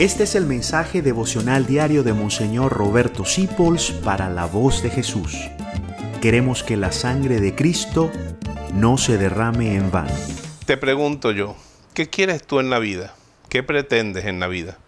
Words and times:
Este 0.00 0.24
es 0.24 0.34
el 0.34 0.46
mensaje 0.46 1.02
devocional 1.02 1.66
diario 1.66 2.02
de 2.02 2.14
Monseñor 2.14 2.72
Roberto 2.72 3.26
Sipols 3.26 3.90
para 3.90 4.30
la 4.30 4.46
voz 4.46 4.82
de 4.82 4.88
Jesús. 4.88 5.36
Queremos 6.22 6.62
que 6.62 6.78
la 6.78 6.90
sangre 6.90 7.38
de 7.38 7.54
Cristo 7.54 8.10
no 8.72 8.96
se 8.96 9.18
derrame 9.18 9.74
en 9.74 9.90
vano. 9.90 10.14
Te 10.64 10.78
pregunto 10.78 11.32
yo, 11.32 11.54
¿qué 11.92 12.08
quieres 12.08 12.46
tú 12.46 12.60
en 12.60 12.70
la 12.70 12.78
vida? 12.78 13.12
¿Qué 13.50 13.62
pretendes 13.62 14.24
en 14.24 14.40
la 14.40 14.48
vida? 14.48 14.78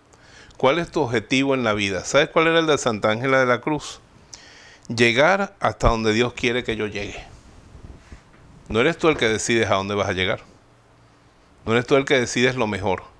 ¿Cuál 0.57 0.79
es 0.79 0.91
tu 0.91 1.03
objetivo 1.03 1.53
en 1.53 1.63
la 1.63 1.75
vida? 1.75 2.07
¿Sabes 2.07 2.31
cuál 2.31 2.47
era 2.47 2.61
el 2.61 2.67
de 2.67 2.79
Santa 2.79 3.11
Ángela 3.11 3.39
de 3.39 3.45
la 3.45 3.61
Cruz? 3.61 4.01
Llegar 4.89 5.55
hasta 5.61 5.91
donde 5.91 6.15
Dios 6.15 6.33
quiere 6.33 6.65
que 6.65 6.77
yo 6.77 6.87
llegue. 6.87 7.23
No 8.71 8.81
eres 8.81 8.97
tú 8.97 9.09
el 9.09 9.19
que 9.19 9.29
decides 9.29 9.71
a 9.71 9.75
dónde 9.75 9.95
vas 9.95 10.09
a 10.09 10.15
llegar. 10.15 10.41
No 11.67 11.73
eres 11.73 11.85
tú 11.85 11.97
el 11.97 12.07
que 12.07 12.19
decides 12.19 12.57
lo 12.57 12.67
mejor. 12.67 13.12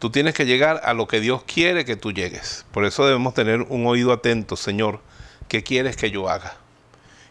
Tú 0.00 0.08
tienes 0.08 0.32
que 0.32 0.46
llegar 0.46 0.80
a 0.82 0.94
lo 0.94 1.06
que 1.06 1.20
Dios 1.20 1.42
quiere 1.42 1.84
que 1.84 1.94
tú 1.94 2.10
llegues. 2.10 2.64
Por 2.72 2.86
eso 2.86 3.04
debemos 3.04 3.34
tener 3.34 3.60
un 3.60 3.86
oído 3.86 4.14
atento, 4.14 4.56
Señor. 4.56 5.00
¿Qué 5.46 5.62
quieres 5.62 5.94
que 5.94 6.10
yo 6.10 6.30
haga? 6.30 6.54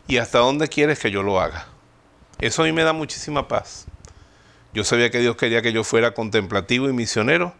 ¿Y 0.08 0.18
hasta 0.18 0.38
dónde 0.38 0.68
quieres 0.68 1.00
que 1.00 1.10
yo 1.10 1.24
lo 1.24 1.42
haga? 1.42 1.66
Eso 2.38 2.62
a 2.62 2.66
mí 2.66 2.72
me 2.72 2.84
da 2.84 2.94
muchísima 2.94 3.48
paz. 3.48 3.88
Yo 4.72 4.84
sabía 4.84 5.10
que 5.10 5.18
Dios 5.18 5.36
quería 5.36 5.64
que 5.64 5.74
yo 5.74 5.84
fuera 5.84 6.14
contemplativo 6.14 6.88
y 6.88 6.94
misionero. 6.94 7.56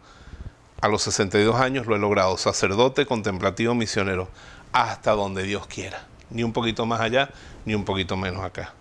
A 0.80 0.86
los 0.86 1.02
62 1.02 1.56
años 1.56 1.88
lo 1.88 1.96
he 1.96 1.98
logrado. 1.98 2.36
Sacerdote, 2.36 3.04
contemplativo, 3.04 3.74
misionero. 3.74 4.28
Hasta 4.70 5.10
donde 5.10 5.42
Dios 5.42 5.66
quiera. 5.66 6.06
Ni 6.30 6.44
un 6.44 6.52
poquito 6.52 6.86
más 6.86 7.00
allá, 7.00 7.30
ni 7.64 7.74
un 7.74 7.84
poquito 7.84 8.16
menos 8.16 8.44
acá. 8.44 8.74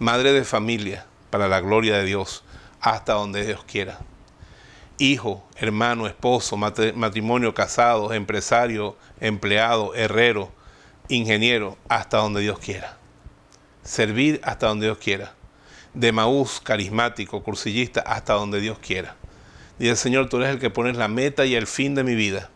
Madre 0.00 0.32
de 0.32 0.42
familia, 0.44 1.06
para 1.30 1.46
la 1.46 1.60
gloria 1.60 1.98
de 1.98 2.04
Dios. 2.04 2.42
Hasta 2.80 3.12
donde 3.12 3.46
Dios 3.46 3.62
quiera 3.62 4.00
hijo, 4.98 5.46
hermano, 5.56 6.06
esposo, 6.06 6.56
matrimonio, 6.56 7.54
casado, 7.54 8.12
empresario, 8.12 8.96
empleado, 9.20 9.94
herrero, 9.94 10.52
ingeniero, 11.08 11.78
hasta 11.88 12.18
donde 12.18 12.40
Dios 12.40 12.58
quiera. 12.58 12.98
Servir 13.82 14.40
hasta 14.44 14.66
donde 14.66 14.86
Dios 14.86 14.98
quiera. 14.98 15.34
De 15.94 16.12
Maús, 16.12 16.60
carismático, 16.60 17.42
cursillista, 17.42 18.00
hasta 18.00 18.34
donde 18.34 18.60
Dios 18.60 18.78
quiera. 18.78 19.16
Dice 19.78 19.96
Señor, 19.96 20.28
tú 20.28 20.38
eres 20.38 20.50
el 20.50 20.58
que 20.58 20.70
pones 20.70 20.96
la 20.96 21.08
meta 21.08 21.46
y 21.46 21.54
el 21.54 21.66
fin 21.66 21.94
de 21.94 22.04
mi 22.04 22.14
vida. 22.14 22.50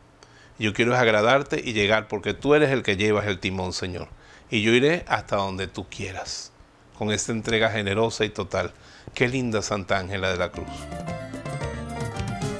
Yo 0.59 0.75
quiero 0.75 0.97
agradarte 0.97 1.61
y 1.64 1.72
llegar 1.72 2.09
porque 2.09 2.34
tú 2.34 2.55
eres 2.55 2.70
el 2.70 2.83
que 2.83 2.97
llevas 2.97 3.27
el 3.27 3.38
timón, 3.38 3.72
Señor. 3.72 4.09
Y 4.50 4.62
yo 4.62 4.72
iré 4.72 5.05
hasta 5.09 5.36
donde 5.36 5.66
tú 5.66 5.86
quieras. 5.88 6.53
Con 6.98 7.11
esta 7.11 7.33
entrega 7.33 7.70
generosa 7.70 8.25
y 8.25 8.28
total. 8.28 8.72
Qué 9.14 9.28
linda 9.28 9.62
Santa 9.62 9.98
Ángela 9.98 10.31
de 10.31 10.36
la 10.36 10.50
Cruz. 10.50 10.69